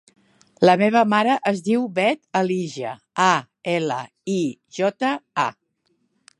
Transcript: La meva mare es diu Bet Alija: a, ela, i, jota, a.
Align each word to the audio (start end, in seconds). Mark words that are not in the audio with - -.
La 0.67 0.73
meva 0.81 1.03
mare 1.11 1.35
es 1.51 1.61
diu 1.67 1.83
Bet 1.99 2.23
Alija: 2.41 2.95
a, 3.29 3.29
ela, 3.77 4.01
i, 4.37 4.41
jota, 4.81 5.15
a. 5.49 5.51